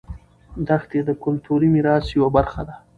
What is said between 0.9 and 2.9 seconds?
د کلتوري میراث یوه برخه ده.